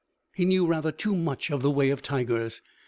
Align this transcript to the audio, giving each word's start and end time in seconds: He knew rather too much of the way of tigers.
He 0.33 0.45
knew 0.45 0.65
rather 0.65 0.91
too 0.91 1.15
much 1.15 1.51
of 1.51 1.61
the 1.61 1.69
way 1.69 1.91
of 1.91 2.01
tigers. 2.01 2.63